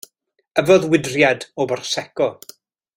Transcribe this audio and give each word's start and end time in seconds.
Yfodd 0.61 0.87
wydriad 0.93 1.47
o 1.65 1.69
brosecco. 1.73 2.35